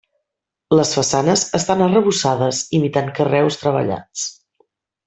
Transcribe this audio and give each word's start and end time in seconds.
Les 0.79 0.93
façanes 0.99 1.43
estan 1.59 1.85
arrebossades 1.89 2.63
imitant 2.81 3.13
carreus 3.21 3.63
treballats. 3.67 4.29